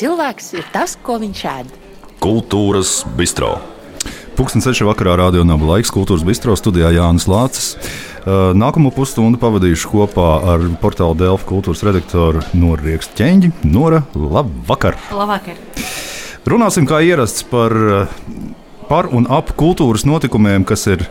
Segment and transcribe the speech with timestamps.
[0.00, 1.74] cilvēks ir tas, ko viņš ēd.
[2.20, 3.58] Kultūras bistro.
[4.38, 4.86] Pūkstens 6.
[4.88, 7.74] vakarā rādio nav laiks kultūras bistro studijā Jānis Lācis.
[8.20, 13.52] Uh, Nākamo pusstundu pavadīšu kopā ar portāla Delfa kultūras redaktoru Noru Riekstu ķēņģi.
[13.68, 14.96] Nora, labvakar!
[15.12, 15.60] Labvakar!
[16.48, 18.34] Runāsim kā ierasts par, uh,
[18.88, 21.04] par un ap kultūras notikumiem, kas ir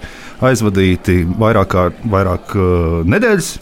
[0.46, 3.54] aizvadīti vairāk, kā, vairāk uh, nedēļas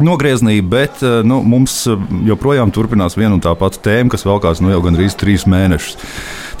[0.00, 1.82] nogrieznī, bet nu, mums
[2.28, 5.98] joprojām turpinās viena un tā pati tēma, kas velkās nu, jau gandrīz trīs mēnešus.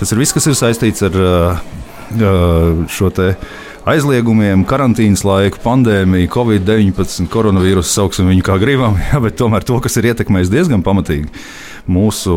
[0.00, 1.16] Tas ir viss, kas ir saistīts ar
[2.92, 3.08] šo
[3.88, 9.98] aizliegumiem, karantīnas laiku, pandēmiju, covid-19, koronavīrusu, sauksim viņu kā gribam, jā, bet tomēr to, kas
[9.98, 11.30] ir ietekmējis diezgan pamatīgi
[11.90, 12.36] mūsu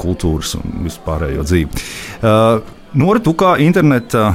[0.00, 1.82] kultūras un vispārējo dzīvi.
[2.20, 4.32] Uh, Nora, tu kā interneta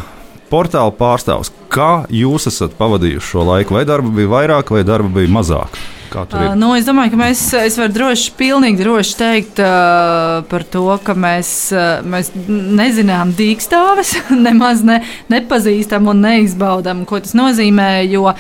[0.56, 3.76] portāla pārstāvs, kā jūs esat pavadījuši šo laiku?
[3.76, 5.76] Vai darba bija vairāk, vai darba bija mazāk?
[6.16, 10.86] Uh, nu, es domāju, ka mēs, es varu droši, pilnīgi droši teikt uh, par to,
[11.04, 14.14] ka mēs, uh, mēs nezinām dīkstāves,
[14.48, 17.90] nemaz ne, nepazīstam un neizbaudam, ko tas nozīmē.
[18.08, 18.38] Jo uh,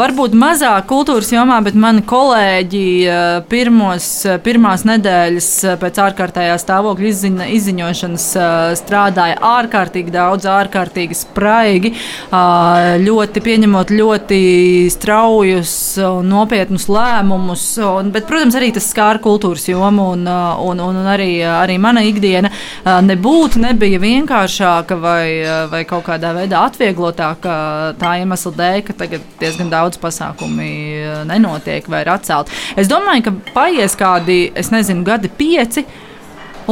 [0.00, 4.08] varbūt mazāk kultūras jomā, bet mani kolēģi uh, pirmos,
[4.46, 5.50] pirmās nedēļas
[5.82, 8.50] pēc ārkārtējā stāvokļa izziņa, izziņošanas uh,
[8.82, 14.42] strādāja ārkārtīgi daudz, ārkārtīgi spraigi, uh, ļoti pieņemot ļoti
[14.90, 17.64] straujus un nopietnus lēmumus lēmumus.
[17.84, 21.58] Un, bet, protams, arī tas skāra kultūras jomu un, uh, un, un, un arī, uh,
[21.62, 25.26] arī mana ikdiena uh, nebūtu nebija vienkāršāka vai,
[25.72, 27.58] vai kaut kādā veidā atvieglotāka
[28.00, 30.72] tā iemesla dēļ, ka tagad diezgan daudz pasākumi
[31.28, 32.54] nenotiek vai ir atcelti.
[32.78, 35.86] Es domāju, ka paies kādi, es nezinu, gadi pieci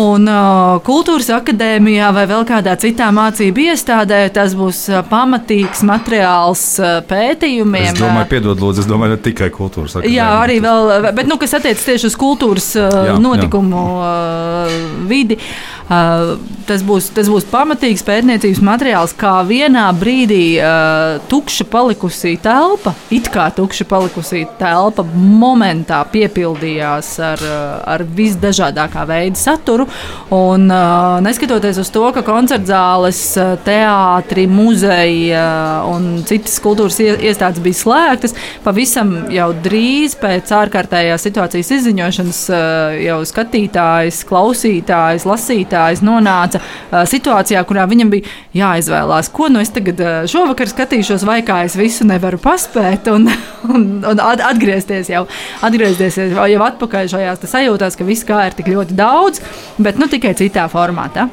[0.01, 6.97] Un uh, kultūras akadēmijā vai vēl kādā citā mācību iestādē tas būs pamatīgs materiāls uh,
[7.07, 7.93] pētījumiem.
[7.93, 10.19] Es domāju, piedod, lūdzu, es domāju, ne tikai kultūras akadēmija.
[10.19, 14.11] Jā, arī vēl, bet, nu, kas attiecas tieši uz kultūras uh, jā, notikumu jā.
[14.11, 15.39] Uh, vidi.
[15.85, 22.95] Uh, tas, būs, tas būs pamatīgs pētniecības materiāls, kā vienā brīdī uh, tukša palikusī telpa,
[23.15, 27.47] it kā tukša palikusī telpa, momentā piepildījās ar,
[27.95, 29.84] ar visdažādākā veida saturu.
[30.35, 33.21] Un, uh, neskatoties uz to, ka koncertzāles,
[33.67, 41.73] teātri, muzeji uh, un citas kultūras iestādes bija slēgtas, pavisam jau drīz pēc ārkārtējās situācijas
[41.79, 49.63] izziņošanas uh, jau skatītājs, klausītājs, lasītājs nonāca uh, situācijā, kurā viņam bija jāizvēlās, ko nu
[49.63, 53.29] es tagad uh, šovakar skatīšos, vai kā es visu nevaru paspēt, un,
[53.75, 55.25] un, un atgriezties jau,
[55.65, 59.43] atgriezties jau atpakaļ šajās sajūtās, ka viss kā ir tik ļoti daudz,
[59.79, 61.29] bet nu, tikai citā formātā.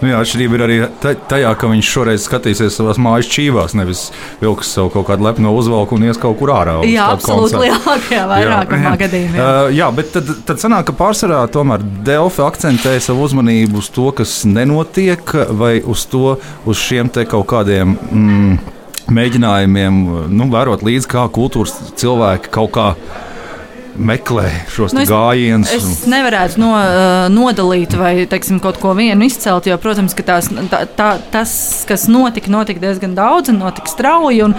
[0.00, 4.06] Nu, jā, atšķirība ir arī tajā, ka viņš šoreiz skatīsies savā mājas čīvās, nevis
[4.40, 6.78] vilks savu kaut kādu lepnu uzvalku un ies kaut kur ārā.
[6.88, 9.38] Jā, absolūti lielākajā vairākumā gadījumā.
[9.44, 14.10] Uh, jā, bet tad, tad sanāk, ka pārsvarā tomēr Delfa akcentē savu uzmanību uz to,
[14.16, 16.36] kas nenotiek, vai uz to,
[16.68, 17.96] uz šiem te kaut kādiem.
[18.10, 18.60] Mm,
[19.10, 19.96] Mēģinājumiem
[20.30, 23.28] nu, vērot līdzi, kā kultūras cilvēki kaut kādā
[24.00, 25.70] meklē šos nu, gājienus.
[25.74, 30.48] Es, es nevarētu no, uh, nodalīt vai teiksim, kaut ko vienu izcelt, jo, protams, tās,
[30.72, 31.52] tā, tā, tas,
[31.88, 34.42] kas notika, notika diezgan daudz un notika strauji.
[34.46, 34.56] Un,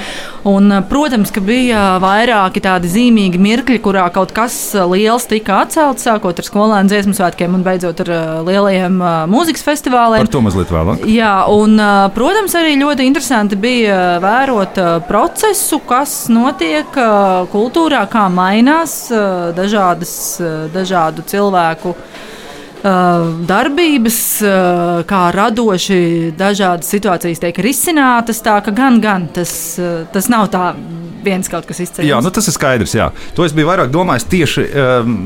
[0.50, 4.57] un, uh, protams, ka bija vairāki tādi zīmīgi mirkļi, kurā kaut kas
[4.91, 9.66] liels tika atcelts, sākot ar skolēnu dziesmu svētkiem un beidzot ar uh, lielajiem uh, mūzikas
[9.66, 10.25] festivāliem.
[10.25, 11.06] Par to mazliet vēlāk.
[11.12, 18.06] Jā, un, uh, protams, arī ļoti interesanti bija vērot uh, procesu, kas notiek uh, kultūrā,
[18.12, 18.97] kā mainās.
[19.12, 20.13] Uh, dažādas,
[20.73, 21.95] dažādu cilvēku
[22.81, 24.17] darbības,
[25.05, 28.41] kā radoši dažādas situācijas tiek risinātas.
[28.41, 29.53] Tā ka gan, gan tas,
[30.13, 30.71] tas nav tā
[31.21, 32.09] viens kaut kas izceļams.
[32.09, 32.95] Jā, nu tas ir skaidrs.
[32.97, 33.11] Jā.
[33.37, 35.17] To es biju vairāk domājis tieši, um,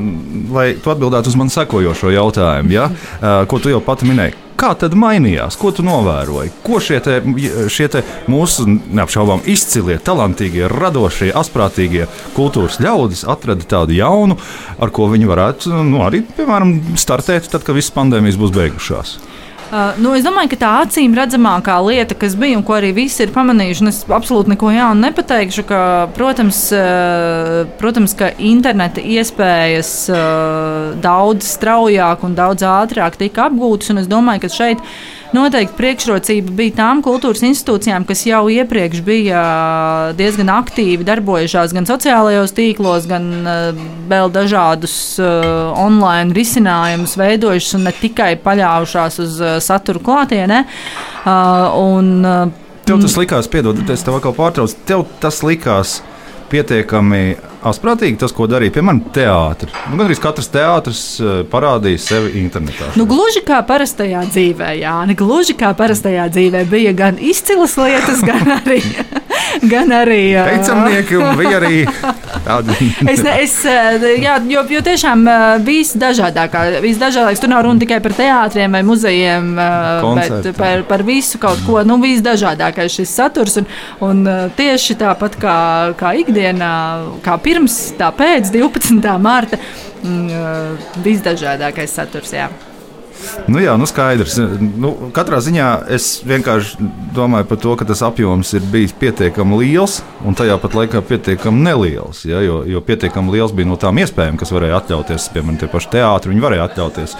[0.52, 2.90] lai tu atbildētu uz manu sekojošo jautājumu, ja?
[2.90, 4.45] uh, ko tu jau pati minēji.
[4.56, 5.58] Kā tad mainījās?
[5.60, 6.52] Ko tu novēroji?
[6.64, 7.18] Ko šie, te,
[7.72, 8.00] šie te
[8.32, 12.06] mūsu neapšaubām izcilie, talantīgie, radošie, asprātīgie
[12.36, 14.38] kultūras ļaudis atrada tādu jaunu,
[14.80, 19.18] ar ko viņi varētu nu, arī, piemēram, startēt, tad, kad visas pandēmijas būs beigušās?
[19.66, 23.24] Uh, nu, es domāju, ka tā acīm redzamākā lieta, kas bija un ko arī visi
[23.24, 25.80] ir pamanījuši, un es absolūti neko jaunu nepateikšu, ka,
[26.14, 34.10] protams, uh, protams ka interneta iespējas uh, daudz straujāk un daudz ātrāk tika apgūtas, es
[34.10, 34.86] domāju, ka šeit
[35.34, 39.42] noteikti priekšrocība bija tām kultūras institūcijām, kas jau iepriekš bija
[40.18, 43.30] diezgan aktīvi darbojušās gan sociālajos tīklos, gan
[44.10, 50.62] vēl dažādus online risinājumus veidojušas un ne tikai paļāvušās uz saturu klātienē.
[51.26, 52.12] Un,
[52.86, 55.98] Tev tas likās, piedod, es tev atkal pārtraucu, tev tas likās
[56.52, 57.34] pietiekami
[57.64, 59.72] asprātīgi tas, ko darīja piemēram teātris.
[59.90, 62.92] Nu, Gan arī katrs teātris eh, parādīja sevi internetā.
[62.98, 68.20] Nu, gluži kā parastajā dzīvē, Jā, ne gluži kā parastajā dzīvē bija gan izcilas lietas,
[68.28, 68.82] gan arī.
[69.72, 71.80] Gan arī Teicamnieki bija arī
[72.44, 72.76] tādi.
[73.12, 77.42] es, ne, es, uh, jā, jo, jo tiešām uh, visdažādākā, visdažādākais.
[77.42, 80.52] Tur nav runa tikai par teātriem vai muzejiem, uh, Koncerti.
[80.52, 81.80] bet par, par visu kaut ko.
[81.86, 83.58] Nu, visdažādākais šis saturs.
[83.60, 83.68] Un,
[84.04, 84.22] un
[84.56, 85.58] tieši tāpat kā,
[85.98, 86.72] kā ikdienā,
[87.24, 89.12] kā pirms, tā pēc 12.
[89.22, 89.60] mārta,
[90.04, 92.34] mm, visdažādākais saturs.
[92.36, 92.50] Jā.
[93.46, 94.36] Nu, jā, nu skaidrs.
[94.60, 100.00] Nu, katrā ziņā es vienkārši domāju par to, ka tas apjoms ir bijis pietiekami liels
[100.26, 102.24] un tajā pat laikā pietiekami neliels.
[102.28, 105.92] Ja, jo, jo pietiekami liels bija no tām iespējām, kas varēja atļauties, piemēram, tie paši
[105.96, 106.34] teātri.
[106.34, 107.18] Viņi varēja atļauties.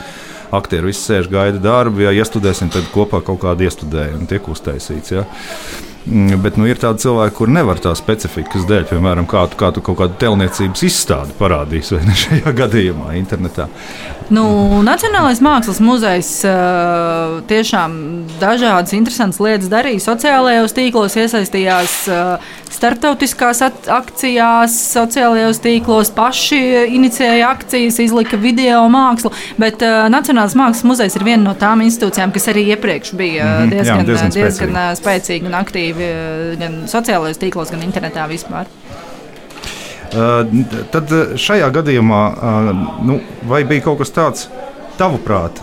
[0.57, 5.17] Aktieri visi sēž, gaida darbu, ja iestudēsim, tad kopā kaut kādu iestudējumu tiek uztaisīts.
[5.17, 5.27] Ja.
[6.07, 9.73] Mm, Bet nu, ir tādi cilvēki, kur nevar tā specifikas dēļ, piemēram, kā tu, kā
[9.75, 13.67] tu kaut kādu telniecības izstādi parādīsi, vai ne šajā gadījumā, internetā.
[14.27, 14.43] Nu,
[14.83, 17.93] Nacionālais mākslas muzejs uh, tiešām
[18.41, 20.03] dažādas interesantas lietas darīja.
[20.03, 23.63] Sociālajos tīklos iesaistījās uh, starptautiskās
[23.95, 26.59] akcijās, sociālajos tīklos paši
[26.99, 29.31] inicijēja akcijas, izlika video mākslu.
[29.63, 33.71] Bet uh, Nacionālais mākslas muzejs ir viena no tām institūcijām, kas arī iepriekš bija Mhm,
[33.71, 34.73] jā, diezgan, diezgan diezgan, spēcīga.
[34.73, 35.57] diezgan spēcīgi un
[35.97, 38.69] aktīvi uh, gan sociālajos tīklos, gan internetā vispār.
[40.07, 40.47] Uh,
[40.93, 42.23] Tad uh, šajā gadījumā,
[43.05, 44.49] nu, bija kaut kas tāds,
[44.97, 45.59] tavuprāt,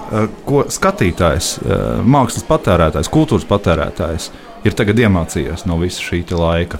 [0.46, 1.56] ko skatītājs,
[2.06, 4.28] mākslas patērētājs, kultūras patērētājs
[4.64, 6.78] ir tagad iemācījies no visa šī laika?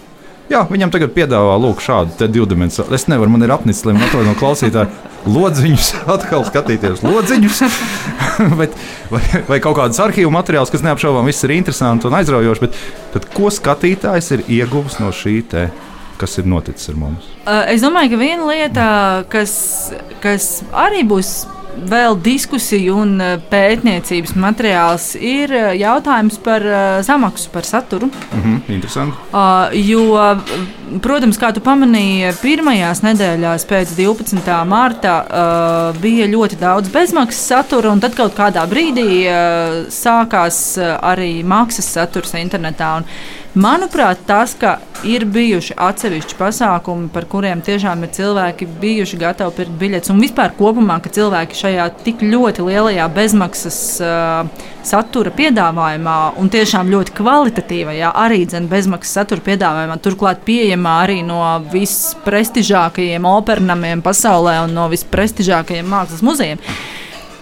[0.52, 2.86] Jā, viņam tagad piedāvā lūk, šādu divdimensiju.
[2.94, 4.92] Es nevaru, man ir apnicis, lai man to no klausītāja
[5.30, 7.64] lodziņus, atkal skatīties lodziņus.
[8.60, 8.76] bet,
[9.14, 12.66] vai, vai kaut kādas arhīvu materiālus, kas neapšaubām viss ir interesanti un aizraujoši.
[12.68, 12.78] Bet,
[13.16, 15.68] bet ko skatītājs ir ieguvis no šī te,
[16.22, 17.28] kas ir noticis ar mums?
[17.44, 18.88] Uh, Es domāju, ka viena lieta,
[19.32, 19.54] kas,
[20.24, 21.44] kas arī būs
[21.90, 26.66] vēl diskusiju un uh, pētniecības materiāls, ir uh, jautājums par
[27.06, 28.10] samaksu, par saturu.
[28.34, 29.18] Mhm, interesanti.
[29.34, 30.06] Uh, jo,
[31.04, 34.58] protams, kā tu pamanīji, pirmajās nedēļās pēc 12.
[34.70, 41.36] marta uh, bija ļoti daudz bezmaksas satura, un tad kaut kādā brīdī uh, sākās arī
[41.48, 42.98] maksas saturs internetā.
[43.02, 43.08] Un,
[43.54, 49.76] Manuprāt, tas, ka ir bijuši atsevišķi pasākumi, par kuriem tiešām ir cilvēki bijuši gatavi pirkt
[49.78, 56.50] biļetes, un vispār kopumā, ka cilvēki šajā tik ļoti lielajā bezmaksas uh, satura piedāvājumā, un
[56.50, 61.44] tiešām ļoti kvalitatīvajā, arī dzen, bezmaksas satura piedāvājumā, turklāt pieejamā arī no
[61.76, 66.66] visprestižākajiem opernamiem pasaulē un no visprestižākajiem mākslas muzejiem.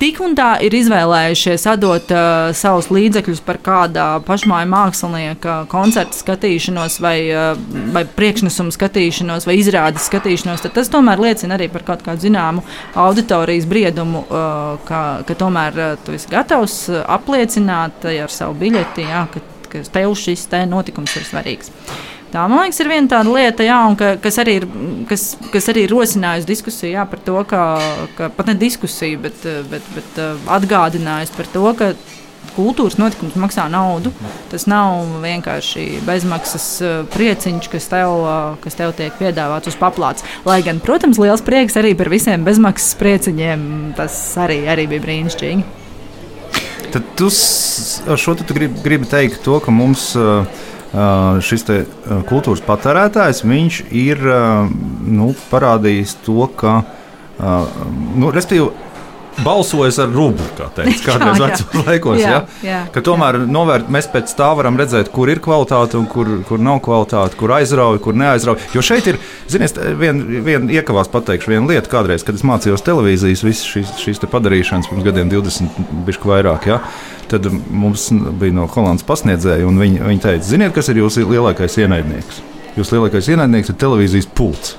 [0.02, 6.96] Tik un tā ir izvēlējušies atdot uh, savus līdzekļus par kāda pašmāju mākslinieka koncerta skatīšanos,
[7.04, 7.52] vai, uh,
[7.94, 10.64] vai priekšnesumu skatīšanos, vai izrādes skatīšanos.
[10.66, 12.64] Tad tas tomēr liecina arī par kaut kādu zināmu
[12.98, 18.58] auditorijas briedumu, uh, ka, ka tomēr uh, tu esi gatavs uh, apliecināt uh, ar savu
[18.64, 21.70] biļeti, jā, ka, ka tev šis te notikums ir svarīgs.
[22.32, 24.66] Tā, man liekas, ir viena tāda lieta, jā, ka, kas, arī ir,
[25.10, 27.64] kas, kas arī ir rosinājusi diskusiju jā, par to, ka,
[28.16, 31.92] ka pat ne diskusiju, bet, bet, bet atgādinājusi par to, ka
[32.56, 34.12] kultūras notikums maksā naudu.
[34.52, 40.26] Tas nav vienkārši bezmaksas uh, prieciņš, kas tev, uh, kas tev tiek piedāvāts uz paplātes.
[40.48, 43.62] Lai gan, protams, liels prieks arī par visiem bezmaksas prieciņiem.
[44.00, 45.80] Tas arī, arī bija brīnišķīgi.
[46.92, 47.30] Tad tu
[48.12, 50.44] ar šo tu gribi, gribi teikt to, ka mums uh,
[51.48, 51.64] šis
[52.28, 54.24] kultūras patērētājs viņš ir
[55.08, 56.82] nu, parādījis to, ka,
[58.20, 58.32] nu,
[59.42, 61.48] balsojas ar rublu, kā teica kādreiz Jā, jā.
[61.48, 62.20] vecos laikos.
[62.20, 62.40] Jā, Ja?
[62.66, 66.62] jā, Ka tomēr novērt, mēs pēc tā varam redzēt, kur ir kvalitāte un kur, kur
[66.62, 68.62] nav kvalitāte, kur aizrauja, kur neaizrauja.
[68.76, 69.20] Jo šeit ir,
[69.52, 74.24] ziniet, viena vien iekavās pateikšu vienu lietu, kādreiz, kad es mācījos televīzijas, visas šīs, šīs
[74.32, 76.70] padarīšanas pirms gadiem, 20, bišķi vairāk.
[76.72, 76.82] Ja?
[77.32, 78.10] Tad mums
[78.42, 82.42] bija no Holandas pasniedzēja, un viņi, viņi teica, ziniet, kas ir jūsu lielākais ienaidnieks?
[82.76, 84.76] Jūsu lielākais ienaidnieks ir televīzijas pults.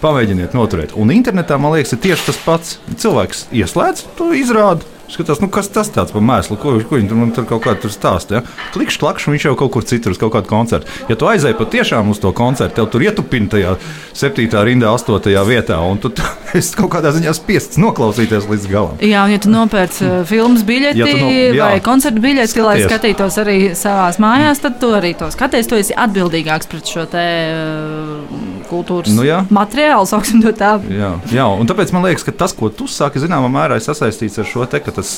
[0.00, 0.92] Pamēģiniet noturēt.
[1.00, 2.76] Un internetā, man liekas, ir tieši tas pats.
[3.00, 4.84] Cilvēks ieslēdz to izrādi.
[5.10, 7.80] Skatās, nu, kas tas tāds par mēslu, ko, ko viņi tur, man tur kaut kādā
[7.82, 8.38] tur stāsta.
[8.38, 8.42] Ja?
[8.74, 10.86] Klikšķi, klakšķi, viņš jau kaut kur citur uz kaut kādu koncertu.
[11.10, 13.72] Ja tu aizēji patiešām uz to koncertu, tev tur ietupina tajā
[14.14, 14.46] 7.
[14.68, 15.18] rindā, 8.
[15.48, 16.12] vietā, un tu
[16.58, 18.94] esi kaut kādā ziņā spiests noklausīties līdz galam.
[19.02, 21.66] Jā, un ja tu nopērc uh, filmas biļeti Ja no- jā.
[21.74, 22.68] vai koncerta biļeti, Skaties.
[22.68, 25.66] lai skatītos arī savā mājās, tad tu arī to skaties.
[25.70, 28.38] Tu esi atbildīgāks pret šo te, uh,
[28.70, 29.40] kultūras Nu jā.
[29.50, 30.76] materiālu, sauksim to tā.
[30.90, 34.38] Jā, jā, un tāpēc man liekas, ka tas, ko tu saki, zināmā mērā ir sasaistīts
[34.42, 35.16] ar šo te, ka tas,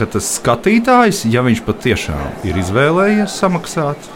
[0.00, 4.12] ka tas skatītājs, ja viņš patiešām ir izvēlējies samaksāt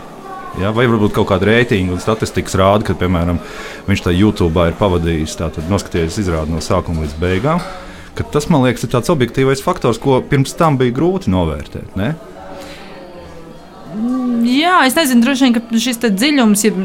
[0.58, 0.72] Ja?
[0.74, 3.38] Vai varbūt kaut kāda reitinga un statistikas rāda, ka, piemēram,
[3.88, 7.62] viņš tajā YouTube ir pavadījis, tātad noskatījies izrādi no sākuma līdz beigām.
[8.18, 11.94] Tas, man liekas, ir tāds objektīvais faktors, ko pirms tam bija grūti novērtēt.
[11.98, 12.16] Ne?
[14.48, 16.76] Jā, es nezinu, droši vien, šis dziļums, ir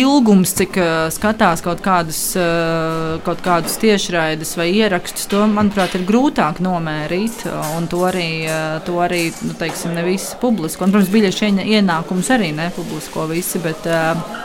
[0.00, 6.04] ilgums, cik uh, skatās kaut kādus, uh, kaut kādus tiešraides vai ierakstus, to, manuprāt, ir
[6.08, 7.46] grūtāk nomērīt.
[7.76, 10.86] Un to arī, uh, to arī nu, teiksim, ne visi publisko.
[10.86, 14.44] Un, protams, biļešu ienākums arī nepublisko visi, bet, uh,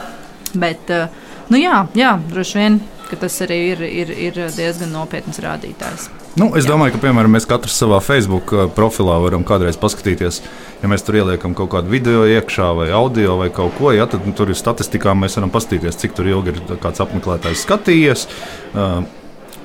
[0.54, 1.08] bet uh,
[1.52, 6.10] nu, jā, jā, droši vien, ka tas arī ir, ir, ir diezgan nopietns rādītājs.
[6.40, 6.72] Nu, es Jā.
[6.72, 10.40] domāju, ka piemēram, mēs katrs savā Facebook uh, profilā varam kādreiz paskatīties,
[10.80, 13.92] ja mēs tur ieliekam kaut kādu video iekšā, vai audio, vai kaut ko.
[13.92, 18.28] Ja, tad nu, tur ir statistikā, mēs varam paskatīties, cik ilgi ir kāds apmeklētājs skatījies.
[18.72, 19.02] Uh,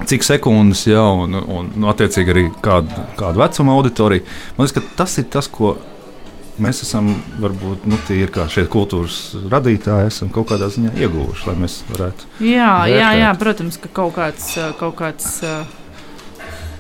[0.05, 4.27] cik sekundes, ja, un, un, un attiecīgi arī kādu, kādu vecumu auditoriju.
[4.59, 5.77] Man liekas, tas ir tas, ko
[6.63, 7.11] mēs esam
[7.43, 12.31] varbūt nu, tie kā šie kultūras radītāji, esam kaut kādā ziņā ieguvuši, lai mēs varētu.
[12.41, 13.01] Jā, vērtēt.
[13.01, 14.55] jā, jā, protams, ka kaut kāds.
[14.81, 15.43] Kaut kāds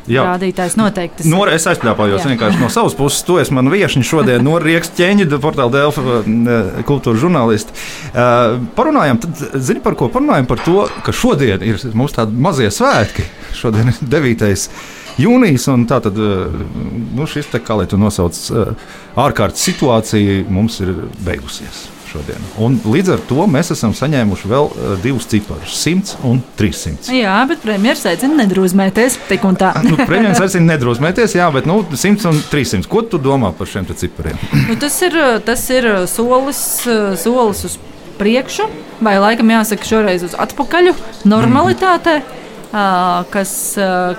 [0.06, 0.22] Jā.
[0.22, 1.26] rādītājs noteikti.
[1.30, 3.24] Nor, es aizpļāpājos vienkārši no savas puses.
[3.26, 7.74] To es man viešņu šodien Norijas ķēņa, portāla Delfa eh, kultūra žurnālisti.
[8.12, 10.46] Uh, parunājam, tad, zini par ko parunājam?
[10.50, 13.26] Par to, ka šodien ir mums tādi mazie svētki.
[13.56, 14.70] Šodien ir 9.
[15.18, 16.62] Jūnijas, un tā tad eh,
[17.16, 18.38] nu, šis te, kā lai to nosauc,
[19.16, 20.94] ārkārtas situācija mums ir
[21.26, 22.44] beigusies šodien.
[22.62, 27.10] Un līdz ar to mēs esam saņēmuši vēl uh, divus ciparus- 100 un 300.
[27.16, 32.88] Jā, bet premjerministrs aicina nedrūzmēties nu, premjerministrs aicina nedrūzmēties, jā, bet nu, 100 un 300.
[32.90, 34.38] Ko tu domā par šiem cipariem?
[34.68, 36.62] nu, tas, ir, tas ir solis,
[37.22, 37.78] solis uz
[38.16, 38.70] priekšu,
[39.04, 40.94] vai laikam jāsaka šoreiz uz atpakaļ,
[41.24, 42.20] normalitātē.
[42.20, 42.45] Mm -hmm.
[42.70, 43.52] Kas,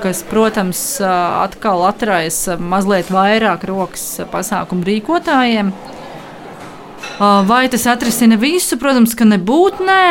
[0.01, 5.73] kas, protams, atkal atraisa mazliet vairāk rokas pasākumu rīkotājiem.
[7.49, 8.79] Vai tas atrisina visu?
[8.81, 10.03] Protams, ka nebūtu nē.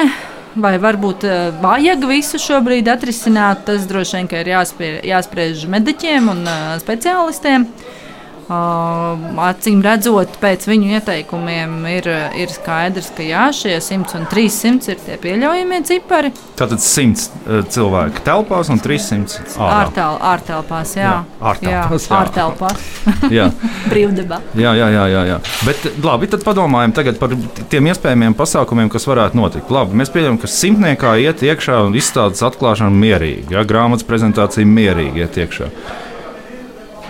[0.57, 1.27] Vai varbūt
[1.61, 6.47] vajag visu šobrīd atrisināt, tas droši vien ir jāspie, jāspriež mediķiem un
[6.81, 7.67] speciālistiem.
[7.67, 8.06] Uh,
[8.47, 12.07] acīm redzot, pēc viņu ieteikumiem ir,
[12.39, 16.31] ir skaidrs, ka jā, šie 100 un 300 ir tie pieļaujamie cipari.
[16.59, 20.95] Tātad 100 uh, cilvēku telpās un 300 ārtel, ārtelpās.
[20.99, 22.07] Jā, ārtelpās.
[22.07, 22.87] Jā, ārtelpās.
[23.39, 23.51] jā.
[23.91, 24.41] Brīvdabā.
[24.55, 25.43] Jā, jā, jā, jā, jā.
[25.67, 27.37] Bet labi, tad padomājam par
[27.73, 29.75] tiem iespējamiem pasākumiem, kas varētu notikt.
[29.75, 35.27] Labi, mēs pieņemam, ka simtniekā iet iekšā un izstādes atklāšana mierīgi, ja grāmatas prezentācija mierīgi
[35.27, 35.73] iet iekšā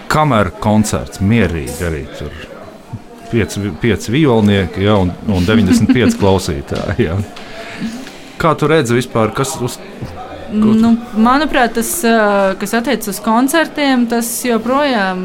[0.09, 2.35] kameras koncerts, mierīgi arī tur.
[3.27, 7.09] Pieci, pieci violnieki ja, un, un 95 klausītāji.
[7.09, 7.17] Ja.
[8.39, 9.81] Kā tu redzi vispār, kas uz,
[10.53, 11.89] Nu, manuprāt, tas,
[12.61, 15.25] kas attiecas uz koncertiem, tas joprojām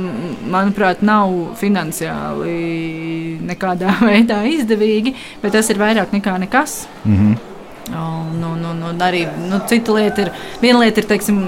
[0.50, 6.88] manuprāt, nav finansiāli nekādā veidā izdevīgi, bet tas ir vairāk nekā nekas.
[7.06, 7.51] Mm -hmm.
[7.92, 10.30] Un, un, un, un arī nu, cita lieta ir,
[10.62, 11.40] viena lieta ir teiksim,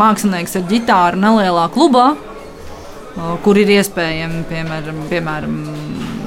[0.00, 2.06] mākslinieks ar ģitāru nelielā klubā,
[3.44, 5.74] kur ir iespējami, piemēram, piemēram nu,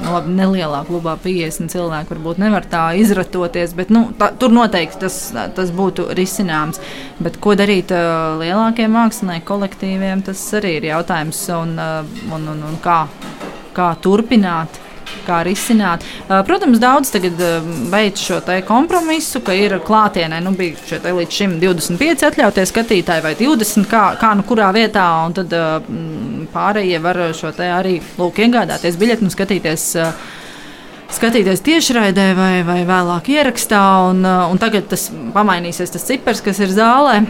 [0.06, 5.18] labi, nelielā klubā 50 cilvēku varbūt nevar tā izratoties, bet nu, tā, tur noteikti tas,
[5.56, 6.80] tas būtu risināms.
[7.22, 12.66] Bet ko darīt uh, lielākiem mākslinieku kolektīviem, tas arī ir jautājums, un, uh, un, un,
[12.70, 13.02] un kā,
[13.76, 14.80] kā turpināt
[15.26, 16.04] kā risināt.
[16.28, 17.40] Protams, daudz tagad
[17.92, 23.34] veic šo kompromisu, ka ir klātienē, nu, bija šeit līdz šim 25 atļautie skatītāji vai
[23.38, 25.54] 20, kā, kā nu kurā vietā, un tad
[26.54, 29.88] pārējie var šo te arī lūk iegādāties biļeti un skatīties
[31.08, 33.82] skatīties tiešraidē vai, vai vēlāk ierakstā.
[34.10, 37.22] Un, un tagad tas pamainīsies, tas cipars, kas ir zālē.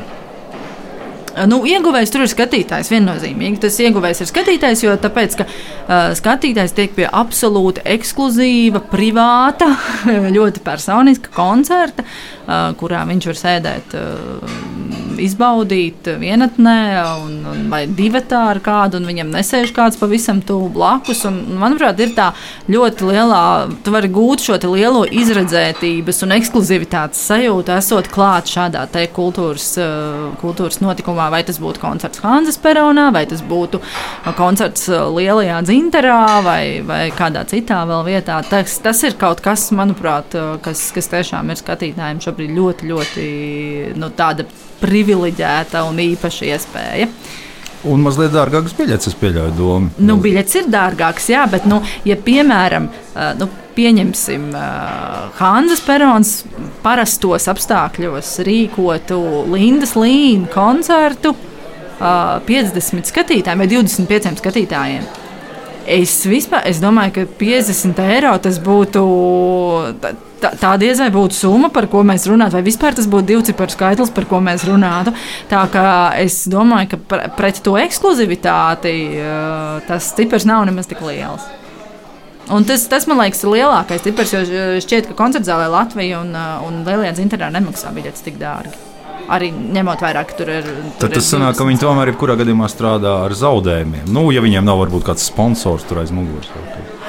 [1.46, 3.60] Nu, ieguvējs tur ir skatītājs viennozīmīgi.
[3.62, 9.70] Tas ieguvējs ir skatītājs, jo tāpēc, ka, uh, skatītājs tiek pie absolūti ekskluzīva, privāta,
[10.36, 13.98] ļoti personiska koncerta, uh, kurā viņš var sēdēt.
[13.98, 14.87] Uh,
[15.22, 16.78] izbaudīt vienatnē,
[17.24, 21.24] un, un, vai divatā ar kādu, un viņam nesēž kāds pavisam tuvu blakus.
[21.28, 22.30] Un, manuprāt, ir tā
[22.70, 23.42] ļoti lielā,
[23.84, 30.80] tu vari gūt šo lielo izredzētības un ekskluzivitātes sajūtu, esot klāt šādā kultūras, eh, kultūras
[30.82, 31.28] notikumā.
[31.32, 33.80] Vai tas būtu koncerts Hanzas peronā, vai tas būtu
[34.38, 38.40] koncerts eh, Lielajā dzinterā, vai, vai kādā citā vēl vietā.
[38.48, 43.28] Tas, tas ir kaut kas, manuprāt, eh, kas, kas tiešām ir skatītājiem šobrīd ļoti, ļoti
[43.98, 44.46] nu, tāda
[44.82, 47.10] privileģēta un īpaša iespēja.
[47.86, 49.92] Un mazliet dārgākas biļetes, es pieļauju domu.
[50.02, 52.88] Nu, biļetes ir dārgākas, jā, bet, nu, ja piemēram,
[53.38, 54.48] nu, pieņemsim,
[55.38, 56.32] Hanzas Perons
[56.82, 59.20] parastos apstākļos rīkotu
[59.52, 61.36] Lindas Līna koncertu
[61.98, 65.06] 50 skatītājiem vai 25 skatītājiem.
[65.88, 69.02] Es vispār es domāju, ka 50 eiro tas būtu.
[70.38, 73.44] Tā, tā, diez vai būtu summa, par ko mēs runātu, vai vispār tas būtu divu
[73.48, 75.14] ciparu skaitlis, par ko mēs runātu.
[75.50, 75.86] Tā kā
[76.20, 78.92] es domāju, ka pret to ekskluzivitāti
[79.88, 81.48] tas cipars nav nemaz tik liels.
[82.54, 86.36] Un tas, tas, man liekas, ir lielākais cipars, jo šķiet, ka koncertzālē Latvija un,
[86.68, 88.87] un Lielajā dzinterā nemaksā biļetes tik dārgi.
[89.28, 90.68] Arī ņemot vērā, ka tur ir.
[90.96, 94.06] Tur Tad tas sanāk, ka viņi tomēr jebkurā gadījumā strādā ar zaudējumiem.
[94.08, 96.48] Nu, ja viņiem nav varbūt kāds sponsors tur aiz muguras.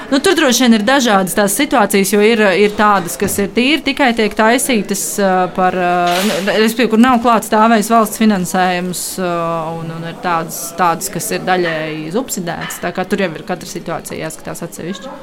[0.10, 3.84] Nu, tur droši vien ir dažādas tās situācijas, jo ir, ir tādas, kas ir tīri
[3.86, 9.92] tikai tiek taisītas uh, par, uh, respektīvi, kur nav klāts stāvējis valsts finansējums, uh, un,
[10.00, 12.82] un ir tādas, tādas, kas ir daļēji subsidētas.
[12.82, 15.14] Tā kā tur jau ir katra situācija jāskatās atsevišķi.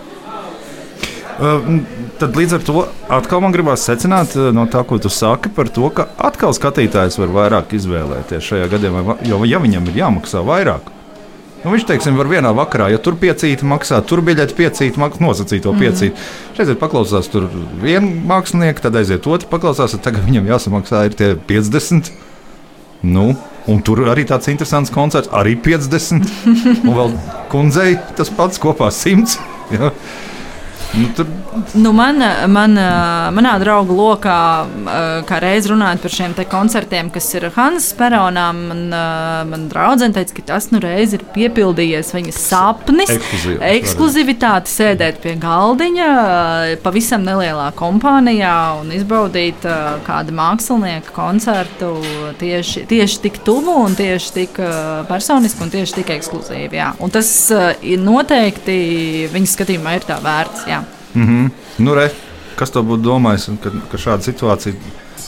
[1.37, 1.67] Uh,
[2.17, 5.91] tad līdz ar to atkal man gribās secināt no tā, ko tu saki par to,
[5.93, 10.93] ka atkal skatītājs var vairāk izvēlēties šajā gadījumā, jo ja viņam ir jāmaksā vairāk.
[11.67, 15.81] Nu, viņš teiksim, var vienā vakarā, ja tur piecīti maksā, tur biļeti piecīti, nosacīto mm.
[15.83, 16.27] piecīti.
[16.55, 17.49] Šeit ir paklausās tur
[17.83, 22.13] vienu mākslinieku, tad aiziet otru paklausās, tad tagad viņam jāsamaksā ir tie 50.
[23.11, 23.33] Nu,
[23.67, 26.31] un tur arī tāds interesants koncerts, arī 50.
[26.87, 27.19] un vēl
[27.51, 29.37] kundzei tas pats kopā 100.
[29.67, 29.89] Ja?
[30.97, 31.27] Nu, tur...
[31.75, 32.73] nu, man, man,
[33.37, 34.39] manā draugu lokā,
[35.29, 38.81] kā reiz runājot par šiem koncertiem, kas ir Hanzas peronā, man,
[39.51, 43.13] man draudzene teica, ka tas nu reiz ir piepildījies viņas sapnis,
[43.69, 46.09] ekskluzivitāte sēdēt pie galdiņa,
[46.85, 49.69] pavisam nelielā kompānijā un izbaudīt
[50.09, 51.93] kādu mākslinieku koncertu
[52.41, 54.63] tieši, tieši tik tuvu un tieši tik
[55.11, 56.15] personiski un tieši tik.
[57.03, 57.29] Un tas
[58.01, 58.77] noteikti
[59.33, 60.69] viņas skatījumā ir tā vērts.
[60.71, 60.86] Jā.
[61.17, 61.51] Mm -hmm.
[61.79, 62.11] nu, re,
[62.57, 64.75] kas to būtu domājis, ka, ka šāda situācija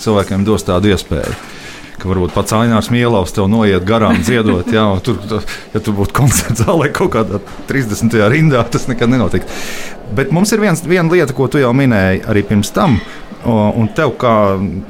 [0.00, 1.36] cilvēkiem dos tādu iespēju?
[1.98, 5.16] Ka varbūt pats Ainārs Mielovs tev noiet garām dziedot, jā, tur,
[5.74, 7.40] ja tur būtu koncerts zālē kaut kādā
[7.70, 8.28] 30.
[8.30, 9.46] rindā, tas nekad nenotiks.
[10.14, 13.00] Bet mums ir viens, viena lieta, ko tu jau minēji arī pirms tam,
[13.44, 14.34] un tev, kā,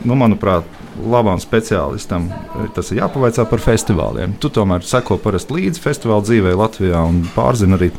[0.05, 0.67] nu, manuprāt,
[0.99, 2.27] labam speciālistam,
[2.75, 4.35] tas ir jāpavaicā par festivāliem.
[4.41, 7.91] Tu tomēr seko parasti līdzi festivāla dzīvē Latvijā un pārzini arī,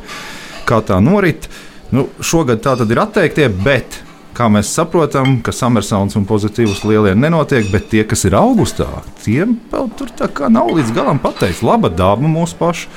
[0.68, 1.48] kā tā norit.
[1.48, 3.98] Uh, Nu, šogad tā tad ir atteiktie, bet
[4.36, 8.86] kā mēs saprotam, ka Summersauns un pozitīvs lielie nenotiek, bet tie, kas ir augustā,
[9.24, 11.64] tiem vēl tur tā kā nav līdz galam pateikts.
[11.66, 12.88] Laba daba mūsu pašu,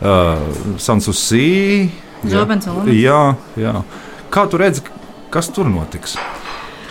[0.00, 0.42] uh,
[0.82, 1.90] Sansusī.
[2.26, 2.44] Jā,
[2.98, 3.22] jā,
[3.62, 3.76] jā.
[4.34, 4.84] Kā tu redzi,
[5.32, 6.18] kas tur notiks?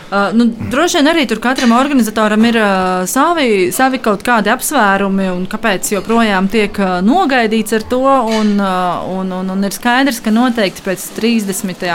[0.10, 5.28] Uh, nu, droši vien arī tur katram organizatoram ir uh, savi, savi kaut kādi apsvērumi,
[5.36, 8.02] un kāpēc joprojām tiek uh, nogaidīts ar to.
[8.39, 11.86] Un, uh, un, un, un ir skaidrs, ka noteikti pēc 30.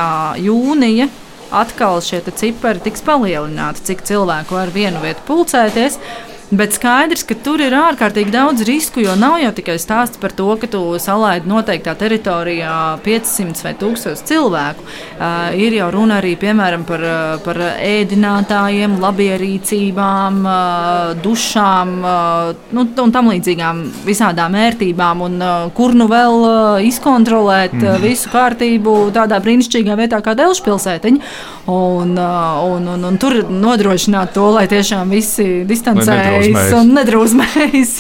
[0.45, 1.09] jūnija
[1.55, 5.99] atkal šie cipari tiks palielināti, cik cilvēku var vienu vietu pulcēties.
[5.99, 10.35] Uh, Bet skaidrs, ka tur ir ārkārtīgi daudz risku, jo nav jau tikai stāsts par
[10.37, 14.85] to, ka tu salaidi noteiktā teritorijā 500 vai 1000 cilvēku.
[14.85, 17.07] Uh, ir jau runa arī piemēram par,
[17.47, 25.25] par ēdinātājiem, labierīcībām, uh, dušām uh, nu, un tam līdzīgām visādām ērtībām.
[25.25, 27.89] Un, uh, kur nu vēl uh, izkontrolēt mm.
[27.89, 31.35] uh, visu kārtību tādā brīnišķīgā vietā kā Delšpilsētiņa.
[31.65, 36.75] Un, uh, un, un, un tur nodrošināt to, lai tiešām visi distancē nedrausmējis.
[36.77, 37.95] Un nedrausmējis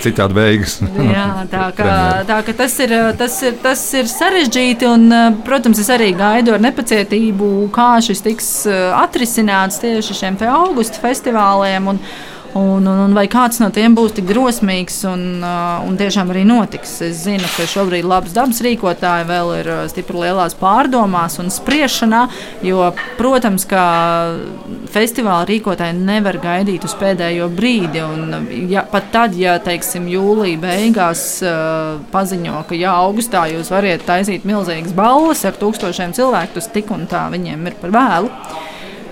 [0.00, 0.78] Citādi beigas.
[0.80, 1.96] jā, tā, kā,
[2.28, 4.88] tā ka tas ir, tas, ir, tas ir sarežģīti.
[4.88, 5.10] Un,
[5.44, 8.48] protams, es arī gaidu ar nepacietību, kā šis tiks
[9.02, 11.92] atrisināts tieši šiem augusta festivāliem.
[11.92, 12.00] Un,
[12.56, 16.46] Un, un, un vai kāds no tiem būs tik drosmīgs un, uh, un tiešām arī
[16.48, 16.94] notiks?
[17.04, 22.22] Es zinu, ka šobrīd labs dabas rīkotāji vēl ir uh, stipri lielās pārdomās un spriešanā,
[22.64, 22.86] jo,
[23.18, 23.82] protams, ka
[24.94, 28.00] festivāla rīkotāji nevar gaidīt uz pēdējo brīdi.
[28.06, 34.06] Un, ja, pat tad, ja teiksim, jūlijā beigās uh, paziņo, ka jā, augustā jūs varat
[34.08, 38.32] taisīt milzīgas balvas ar tūkstošiem cilvēku, tas tik un tā viņiem ir par vēlu.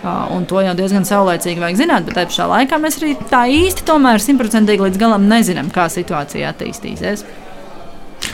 [0.04, 4.20] Un to jau diezgan saulēcīgi vajag zināt, bet pašā laikā mēs arī tā īsti tomēr
[4.20, 7.24] simtprocentīgi līdz galam nezinām, kā situācija attīstīsies.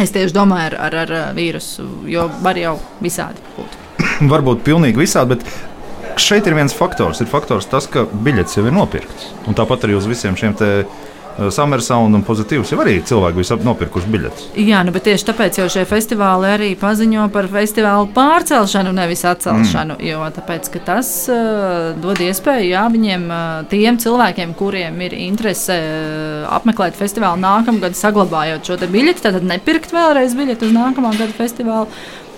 [0.00, 3.78] Es tieši domāju ar, ar, ar vīrusu, jo var jau visādi būt.
[4.32, 7.22] Varbūt pilnīgi visādi, bet šeit ir viens faktors.
[7.22, 9.30] Ir faktors tas, ka biļets jau ir nopirkts.
[9.50, 11.08] Un tāpat arī uz visiem šiem Eh,
[11.54, 14.46] Summersound un pozitīvs jau arī cilvēki bija nopirkuši biļetes.
[14.60, 19.96] Jā, nu, bet tieši tāpēc jau šie festivāli arī paziņo par festivālu pārcelšanu, nevis atcelšanu.
[19.98, 20.06] Mm.
[20.10, 26.48] Jo tāpēc, tas uh, dod iespēju jā, viņiem, uh, tiem cilvēkiem, kuriem ir interese uh,
[26.56, 31.88] apmeklēt festivālu nākamgad, saglabājot šo biļeti, tad nepirkt vēlreiz biļeti uz nākamā gada festivālu.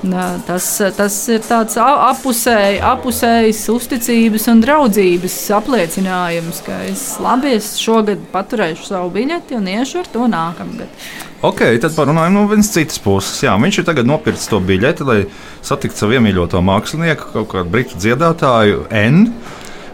[0.03, 8.25] Tas, tas ir tāds apusēji, apusējs uzticības un draudzības apliecinājums, ka es labi es šogad
[8.33, 10.91] paturēšu savu biļeti un iešu ar to nākamgad.
[11.47, 13.45] Ok, tad parunājam no vienas citas puses.
[13.47, 15.21] Jā, viņš ir tagad nopircis to biļeti, lai
[15.63, 19.29] satiktu savu iemīļoto mākslinieku, kaut kādu britu dziedātāju N.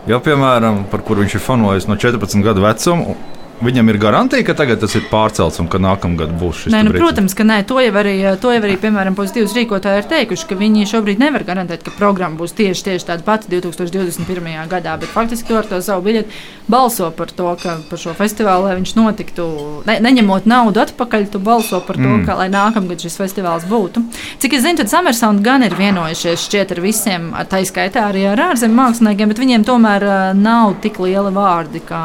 [0.08, 3.12] Ja, piemēram, par kuru viņš ir fanojis no 14 gadu vecuma,
[3.58, 6.72] Viņam ir garantija, ka tagad tas ir pārcelts un ka nākamgad būs šis.
[6.72, 7.56] Nē, nu, protams, ka nē.
[7.66, 11.42] To jau arī, to jau arī piemēram, pozitīvas rīkotāji ir teikuši, ka viņi šobrīd nevar
[11.48, 14.68] garantēt, ka programma būs tieši, tieši tāda pati 2021.
[14.70, 14.94] gadā.
[15.02, 16.38] Bet faktiski ar to savu biļeti
[16.70, 19.48] balso par to, ka par šo festivālu, lai viņš notiktu,
[19.88, 22.28] ne, neņemot naudu atpakaļ, tu balso par to, mm.
[22.28, 24.04] ka lai nākamgad šis festivāls būtu.
[24.38, 28.46] Cik es zinu, tad Summersound gan ir vienojušies šķiet ar visiem, tā izskaitā arī ar
[28.52, 32.04] ārzemju māksliniekiem, bet viņiem tomēr nav tik liela vārdi kā.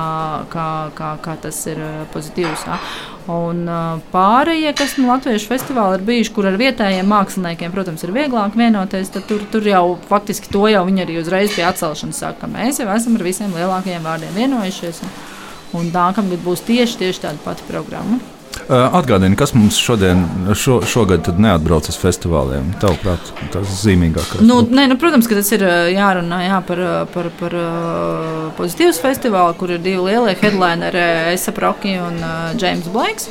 [0.49, 1.79] kā, kā, kā tas ir
[2.13, 2.65] pozitīvs.
[2.67, 2.79] Ja?
[3.31, 3.63] Un
[4.11, 8.57] pārējie, kas no nu, Latvijas festivāla ir bijuši, kur ar vietējiem māksliniekiem, protams, ir vieglāk
[8.59, 12.51] vienoties, tad tur, tur jau faktiski to jau viņi arī uzreiz pie atcelšanas saka, ka
[12.51, 15.03] mēs jau esam ar visiem lielākajiem vārdiem vienojušies.
[15.05, 15.17] Un,
[15.79, 18.19] un nākamgad būs tieši, tieši tāda pati programma.
[18.69, 20.21] Atgādini, kas mums šodien,
[20.55, 22.69] šo, šogad neatbrauc uz festivāliem?
[22.81, 24.43] Tavuprāt, tas ir zīmīgākais.
[24.45, 27.57] Nu, nē, nu, protams, ka tas ir jārunā jā, par, par, par
[28.59, 32.21] pozitīvas festivālu, kur ir divi lielie headlineri, Esa Proki un
[32.61, 33.27] James Blakes.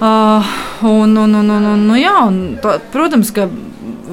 [0.00, 0.44] Uh,
[0.82, 2.56] un, un, un, un, un, nu, jā, un,
[2.92, 3.46] protams, ka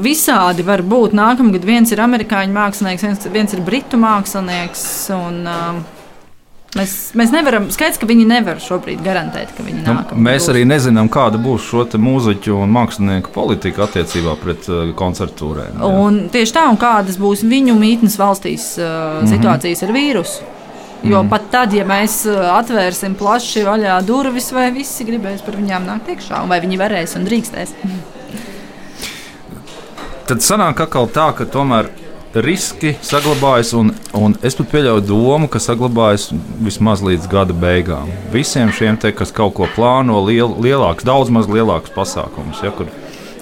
[0.04, 1.14] visādi var būt.
[1.18, 4.84] Nākamgad viens ir amerikāņu mākslinieks, viens, viens ir britu mākslinieks.
[5.16, 5.97] Un, uh,
[6.76, 10.10] Mēs, mēs nevaram, skaidrs, ka viņi nevar šobrīd garantēt, ka viņi nāk.
[10.12, 10.50] Nu, mēs būs.
[10.52, 15.80] arī nezinām, kāda būs šo mūziķu un mākslinieku politika attiecībā pret uh, koncertūrēm.
[16.34, 19.32] Tieši tā, un kādas būs viņu mītnes valstīs uh, mm -hmm.
[19.32, 20.54] situācijas ar vīrusu.
[21.04, 21.30] Jo mm.
[21.30, 26.10] pat tad, ja mēs uh, atvērsim plaši vaļā durvis, vai visi gribēs par viņām nākt
[26.10, 27.74] iekšā, vai viņi varēs un drīkstēs.
[30.28, 31.88] Tad sanāk atkal tā, ka tomēr
[32.34, 36.30] riski saglabājas, un, un es pat pieļauju domu, ka saglabājas
[36.64, 38.12] vismaz līdz gada beigām.
[38.34, 42.92] Visiem šiem, te, kas kaut ko plāno, liel, lielāks, daudz maz lielāks pasākums, ja, kur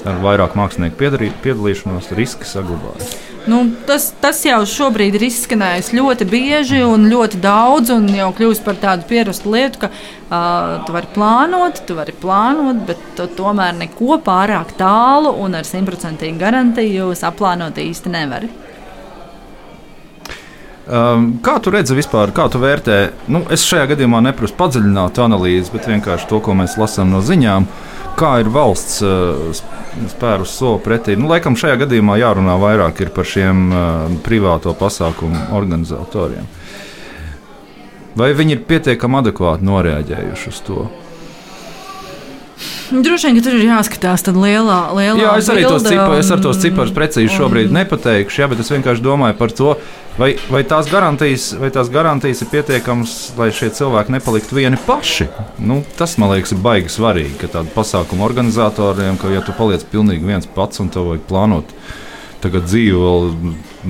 [0.05, 3.15] ar vairāk mākslinieku piedalīšanos, riski saglabājas.
[3.45, 8.63] Nu, tas, tas jau šobrīd ir izskanējis ļoti bieži un ļoti daudz, un jau kļūst
[8.65, 13.77] par tādu pierastu lietu, ka uh, tu vari plānot, tu vari plānot, bet tu tomēr
[13.77, 18.49] neko pārāk tālu un ar simtprocentīgu garantiju saplānot īsti nevari.
[20.85, 22.97] Um, kā tu redzi vispār, kā tu vērtē?
[23.33, 27.65] Nu, es šajā gadījumā neprasu padziļinātu analīzi, bet vienkārši to, ko mēs lasām no ziņām,
[28.19, 29.63] kā ir valsts uh,
[30.11, 31.15] spērus soli pretī.
[31.17, 36.45] Nu, laikam šajā gadījumā jārunā vairāk par šiem uh, privāto pasākumu organizatoriem.
[38.15, 40.85] Vai viņi ir pietiekami adekvāti noreaģējuši uz to?
[42.91, 46.19] Droši vien, ka tur ir jāskatās tāda lielā, lielā jā, es arī bilde, tos ciparus,
[46.21, 47.79] es ar tos ciparus precīzi šobrīd un...
[47.79, 49.73] nepateikšu, jā, bet es vienkārši domāju par to,
[50.19, 55.29] vai, vai, tās garantijas, vai tās garantijas ir pietiekamas, lai šie cilvēki nepaliktu vieni paši.
[55.57, 59.87] Nu, tas, man liekas, ir baigi svarīgi, ka tādu pasākumu organizatoriem, ka ja tu paliec
[59.91, 61.77] pilnīgi viens pats un tev vajag plānot
[62.45, 63.31] tagad dzīvi vēl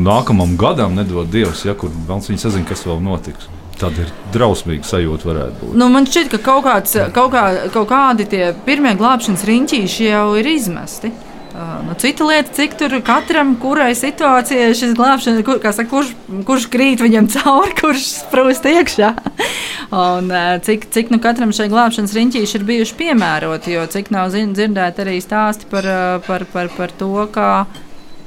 [0.05, 3.49] nākamam gadam, nedod Dievs, ja kur vēl viņi sazina, kas vēl notiks.
[3.75, 5.77] Tāda ir drausmīga sajūta, varētu būt.
[5.79, 10.27] Nu, man šķiet, ka kaut, kāds, kaut, kā, kaut kādi tie pirmie glābšanas riņķīši jau
[10.39, 11.11] ir izmesti.
[11.55, 16.09] Uh, nu, cita lieta, cik tur katram, kurai situācijai šis glābšanas, kur, saka, kurš,
[16.47, 19.13] kurš krīt viņam cauri, kurš sprūst iekšā.
[20.05, 24.35] Un, uh, cik cik nu, katram šai glābšanas riņķīši ir bijuši piemēroti, jo cik nav
[24.35, 25.87] dzirdēti arī stāsti par,
[26.27, 27.49] par, par, par to, kā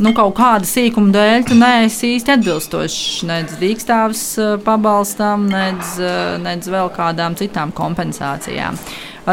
[0.02, 6.38] nu, kaut kāda sīkuma dēļ tu neesi īsti atbilstošs nedz dīkstāvs eh, pabalstam, nedz, eh,
[6.42, 8.78] nedz vēl kādām citām kompensācijām.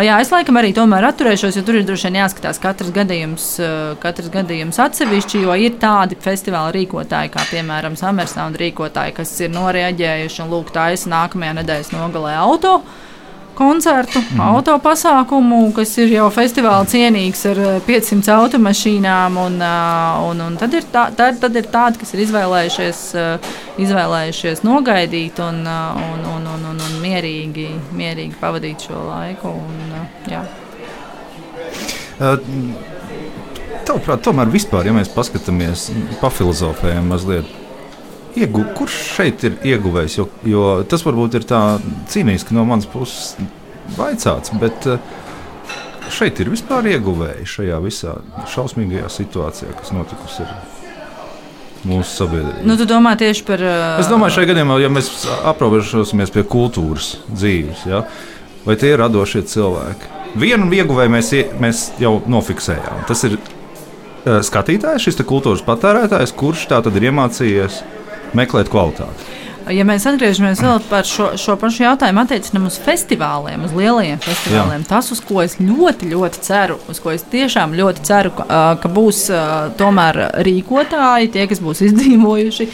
[0.04, 3.94] Jā, es laikam arī tomēr atturēšos, jo tur ir droši vien jāskatās katrs gadījums, eh,
[4.04, 10.44] katrs gadījums atsevišķi, jo ir tādi festivāla rīkotāji, kā piemēram Summersound rīkotāji, kas ir noreaģējuši
[10.44, 12.80] un lūk, taisa nākamajā nedēļas nogalē auto
[13.56, 14.42] koncertu, mm.
[14.42, 19.40] auto pasākumu, kas ir jau festivāla cienīgs ar 500 eh, automašīnām.
[19.42, 23.50] Un, eh, un, un tad, ir tā, tad, tad ir tādi, kas ir izvēlējušies, eh,
[23.86, 29.56] izvēlējušies nogaidīt un, un, un, un, un, un mierīgi, mierīgi pavadīt šo laiku.
[29.56, 30.00] Un,
[30.32, 30.46] jā.
[33.86, 35.90] Tavuprāt, tomēr vispār, ja mēs paskatāmies,
[36.22, 37.65] pafilozofējam mazliet
[38.36, 40.18] Iegu, kurš šeit ir ieguvējis?
[40.20, 41.62] Jo, jo tas varbūt ir tā
[42.12, 43.36] cīnīski no manas puses
[43.96, 45.00] vaicāts, bet eh,
[46.12, 48.18] šeit ir vispār ieguvēji šajā visā
[48.52, 50.48] šausmīgajā situācijā, kas notikusi
[51.86, 52.66] mūsu sabiedrību.
[52.68, 53.64] Nu, tu domā tieši par.
[53.64, 54.04] Uh...
[54.04, 55.12] Es domāju, šajā gadījumā, ja mēs
[55.48, 58.04] aprobežosimies pie kultūras dzīves, ja,
[58.68, 60.12] vai tie ir radošie cilvēki.
[60.42, 61.32] Vienu ieguvēju mēs,
[61.64, 63.06] mēs jau nofiksējām.
[63.08, 67.86] Tas ir uh, skatītājs, šis kultūras patērētājs, kurš tā tad ir iemācījies
[68.38, 69.34] meklēt kvalitāti.
[69.74, 74.84] Ja mēs atgriežamies vēl par šo, šo pašu jautājumu, attiecinām uz festivāliem, uz lielajiem festivāliem,
[74.84, 74.90] Jā.
[74.92, 78.92] tas, uz ko es ļoti, ļoti ceru, uz ko es tiešām ļoti ceru, ka, ka
[78.94, 79.24] būs
[79.80, 82.70] tomēr rīkotāji, tie, kas būs izdzīvojuši.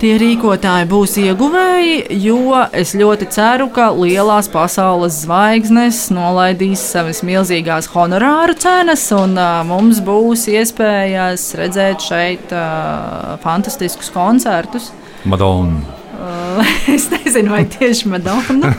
[0.00, 7.90] Tie rīkotāji būs ieguvēji, jo es ļoti ceru, ka lielās pasaules zvaigznes nolaidīs savas milzīgās
[7.92, 14.88] honorāru cenas, un uh, mums būs iespējas redzēt šeit uh, fantastiskus koncertus.
[15.28, 15.84] Madonna.
[16.16, 16.64] Uh,
[16.96, 18.72] es nezinu, vai tieši Madonna.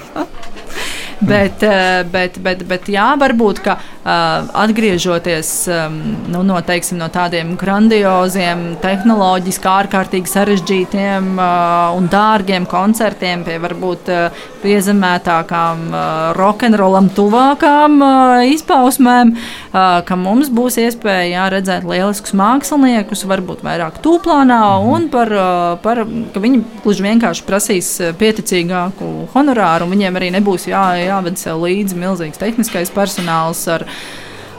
[1.34, 1.62] bet,
[2.10, 5.70] bet, bet, bet jā, varbūt, ka atgriežoties
[6.32, 14.10] nu, no, teiksim, no tādiem grandioziem, tehnoloģiski ārkārtīgi sarežģītiem un dārgiem koncertiem pie varbūt
[14.64, 15.84] piezemētākām,
[16.38, 18.02] rokenrolam tuvākām
[18.50, 19.36] izpausmēm,
[19.72, 25.34] ka mums būs iespēja jā, redzēt lieliskus māksliniekus, varbūt vairāk tūplānā, un par,
[25.86, 31.62] par, ka viņi gluži vienkārši prasīs pieticīgāku honorāru, un viņiem arī nebūs jā, jāved sev
[31.66, 33.86] līdzi milzīgs tehniskais personāls ar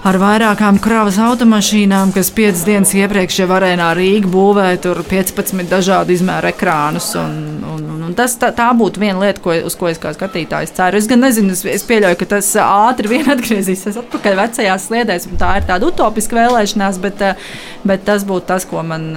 [0.03, 6.15] ar vairākām kravas automašīnām, kas piecas dienas iepriekš jau arēnā Rīgā būvēja tur 15 dažādu
[6.17, 7.13] izmēru ekrānus.
[7.21, 7.37] Un,
[7.71, 10.99] un, un tas, tā, tā būtu viena lieta, ko, uz ko es kā skatītājs ceru.
[10.99, 15.41] Es gan nezinu, es, es pieļauju, ka tas ātri vien atgriezīsies atpakaļ vecajās sliedēs, un
[15.41, 17.25] tā ir tāda utopiska vēlēšanās, bet,
[17.87, 19.09] bet tas būtu tas, man,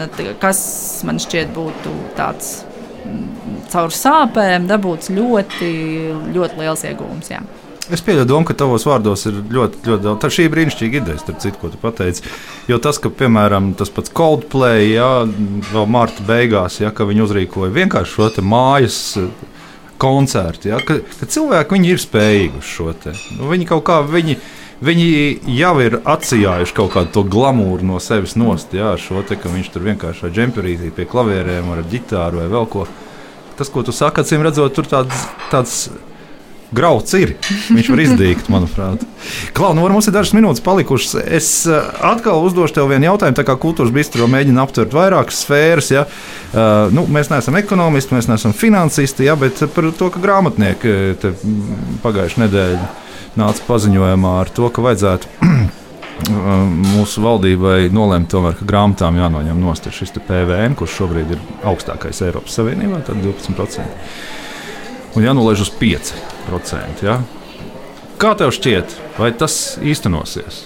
[0.43, 0.61] kas
[1.07, 2.59] man šķiet būtu tāds
[3.09, 5.75] mm, caur sāpēm dabūts ļoti,
[6.37, 7.33] ļoti liels iegūms.
[7.33, 7.41] Jā.
[7.93, 10.19] Es pieļauju domu, ka tavos vārdos ir ļoti, ļoti daudz.
[10.23, 12.23] Tā šī ir brīnišķīga ideja, starp citu, ko tu pateici.
[12.71, 15.09] Jo tas, ka, piemēram, tas pats Coldplay, ja
[15.69, 19.29] vēl marta beigās, ja viņi uzrīkoja vienkārši šo mājas eh,
[20.01, 23.13] koncertu, ja, ka, ka cilvēki ir spējīgi uz šo te.
[23.37, 24.01] Nu, viņi kaut kā.
[24.09, 24.39] Viņi,
[24.83, 25.05] Viņi
[25.55, 29.69] jau ir atsijājuši kaut kādu to glamūru no sevis nost, jā, šo te, ka viņš
[29.71, 32.83] tur vienkārši ar džemperīti pie klavierēm, ar ģitāru vai vēl ko.
[33.55, 35.77] Tas, ko tu saki, acīm redzot, tur tāds, tāds
[36.75, 37.35] Grauds ir.
[37.71, 39.05] Viņš var izdīgt, manuprāt.
[39.55, 41.15] Klau, nu, mums ir dažas minūtes palikušas.
[41.23, 43.37] Es uh, atkal uzdošu tev vienu jautājumu.
[43.37, 45.93] Tā kā kultūras bistro mēģina aptvert vairākas sfēras.
[45.93, 46.03] Ja?
[46.51, 49.37] Uh, nu, mēs neesam ekonomisti, mēs neesam finansisti, ja?
[49.39, 51.15] bet par to, ka grāmatnieki
[52.03, 52.91] pagājušajā nedēļā
[53.39, 55.51] nāca paziņojumā ar to, ka vajadzētu
[56.95, 62.55] mūsu valdībai nolēma, tomēr, ka grāmatām jānoņem nost šis PVN, kurš šobrīd ir augstākais Eiropas
[62.59, 64.44] Savienībā, tad 12%.
[65.15, 67.03] Un jānolaiž uz 5%.
[67.05, 67.19] Ja?
[68.19, 70.63] Kā tev šķiet, vai tas īstenosies?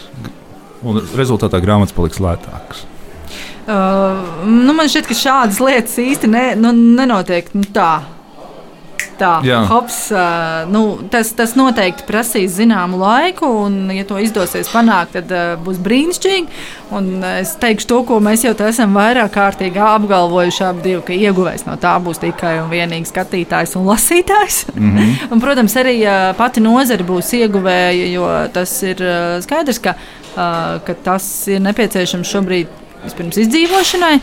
[0.85, 2.85] Un rezultātā grāmatas paliks lētākas.
[3.69, 7.99] Uh, nu man šķiet, ka šādas lietas īsti ne, nu, nenotiek nu, tā
[9.19, 9.31] tā,
[9.69, 9.97] hops,
[10.71, 15.79] nu, tas, tas noteikti prasīs zināmu laiku, un, ja to izdosies panākt, tad uh, būs
[15.83, 16.63] brīnišķīgi.
[16.95, 21.67] Un es teikšu to, ko mēs jau esam vairāk kārtīgi apgalvojuši, ap divu, ka ieguvējs
[21.67, 24.63] no tā būs tikai un vienīgi skatītājs un lasītājs.
[24.73, 25.15] Mm -hmm.
[25.33, 29.95] un, protams, arī uh, pati nozare būs ieguvēja, jo tas ir uh, skaidrs, ka,
[30.85, 32.67] ka tas ir nepieciešams šobrīd
[33.03, 34.19] vispirms izdzīvošanai.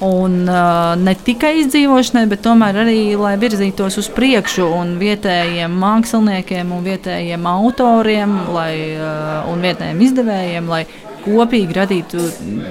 [0.00, 6.72] Un, uh, ne tikai izdzīvošanai, bet tomēr arī, lai virzītos uz priekšu un vietējiem māksliniekiem,
[6.72, 10.86] un vietējiem autoriem lai, uh, un vietējiem izdevējiem, lai
[11.20, 12.28] kopīgi radītu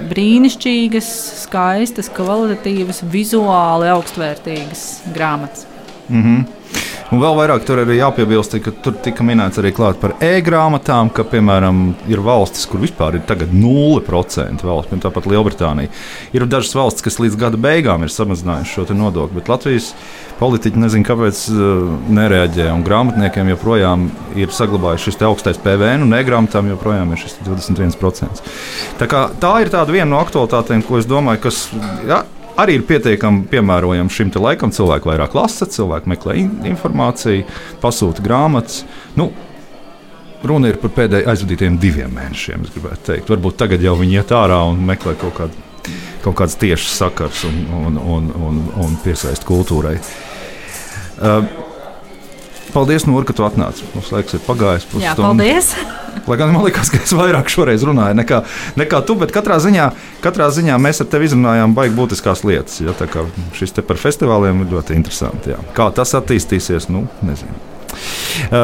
[0.09, 1.09] brīnišķīgas,
[1.43, 5.67] skaistas, kvalitatīvas, vizuāli augstvērtīgas grāmatas.
[6.09, 6.58] Mm -hmm.
[7.09, 11.79] Un vēl vairāk tur arī jāpiebilst, ka tur tika minēts arī par e-grāmatām, ka, piemēram,
[12.11, 15.89] ir valstis, kur vispār ir 0% valsts, piemēram, tāpat Lielbritānija.
[16.37, 19.89] Ir dažas valstis, kas līdz gada beigām ir samazinājušas šo nodokli, bet Latvijas
[20.37, 22.69] politiķi nezinu, kāpēc uh, nereaģē.
[22.75, 28.45] Un grāmatniekiem joprojām ir saglabājuši šis augstais PVN, un e-grāmatām joprojām ir šis 21%.
[29.01, 31.65] Tā, kā, tā ir viena no aktualitātēm, ko es domāju, kas.
[32.05, 32.23] Ja,
[32.61, 34.73] arī ir pietiekami piemērojams šim laikam.
[34.75, 37.45] Cilvēki vairāk lasa, cilvēki meklē in informāciju,
[37.83, 38.83] pasūta grāmatas.
[39.19, 39.31] Nu,
[40.39, 42.67] Runa ir par pēdējiem aizvadītiem diviem mēnešiem.
[43.27, 45.65] Varbūt tagad jau viņi iet ārā un meklē kaut, kādu,
[46.23, 49.97] kaut kādas tiešas sakars un, un, un, un, un piesaist kultūrai.
[51.19, 51.43] Uh,
[52.73, 53.87] paldies, Nūri, ka tu atnāci.
[53.95, 54.87] Mums laiks ir pagājis.
[55.01, 55.73] Jā, paldies!
[56.29, 58.41] Lai gan man liekas, ka es vairāk šoreiz runāju nekā,
[58.77, 59.87] nekā tu, bet katrā ziņā,
[60.25, 62.81] katrā ziņā mēs ar tevi izrunājām baigi būtiskās lietas.
[62.83, 62.93] Ja,
[63.57, 65.53] šis te par festivāliem ir ļoti interesanti.
[65.53, 65.61] Jā.
[65.77, 67.57] Kā tas attīstīsies, nu, nezinu.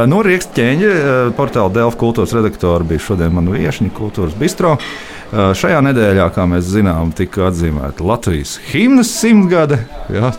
[0.09, 0.91] No Rīgas ķēņa
[1.37, 4.75] portāla Delfa kultūras redaktora bija šodien mana viesiņa kultūras bistro.
[4.75, 9.81] Uh, šajā nedēļā, kā mēs zinām, tika atzīmēta Latvijas himnas simtgade.
[10.13, 10.31] Ja,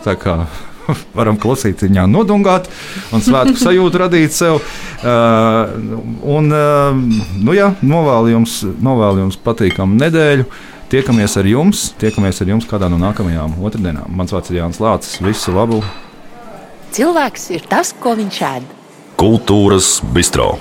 [1.17, 2.69] varam klausīt viņā nodungāt
[3.15, 4.61] un svētku sajūtu radīt sev.
[5.01, 5.75] Uh,
[6.37, 6.97] un, uh,
[7.43, 10.47] nu jā, novēlu jums, novēlu jums patīkamu nedēļu.
[10.87, 14.07] Tiekamies ar jums, tiekamies ar jums kādā no nākamajām otrdienām.
[14.15, 15.19] Mans vārds ir Jānis Lācis.
[15.19, 15.81] Visu labu!
[16.95, 18.73] Cilvēks ir tas, ko viņš ēd.
[19.19, 20.53] Kultūras bistro.